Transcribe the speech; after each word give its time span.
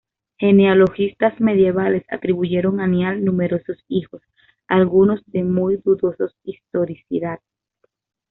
Genealogistas 0.39 1.39
medievales 1.39 2.03
atribuyeron 2.11 2.79
a 2.79 2.87
Niall 2.87 3.23
numerosos 3.23 3.77
hijos, 3.87 4.23
algunos 4.67 5.21
de 5.27 5.43
muy 5.43 5.77
dudosos 5.77 6.35
historicidad. 6.43 7.39